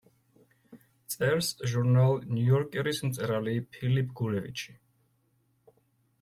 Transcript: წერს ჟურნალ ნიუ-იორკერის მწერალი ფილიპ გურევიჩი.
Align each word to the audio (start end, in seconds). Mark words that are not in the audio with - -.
წერს 1.15 1.49
ჟურნალ 1.73 2.15
ნიუ-იორკერის 2.31 3.03
მწერალი 3.11 3.55
ფილიპ 3.77 4.11
გურევიჩი. 4.23 4.77